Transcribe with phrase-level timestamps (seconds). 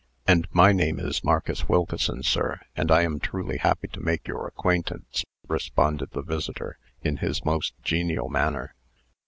[0.25, 4.47] "And my name is Marcus Wilkeson, sir; and I am truly happy to make your
[4.47, 8.73] acquaintance," responded the visitor, in his most genial manner.